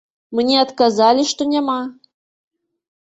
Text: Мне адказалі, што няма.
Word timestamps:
Мне 0.37 0.55
адказалі, 0.61 1.27
што 1.33 1.47
няма. 1.53 1.79